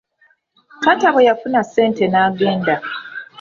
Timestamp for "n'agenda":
2.07-2.75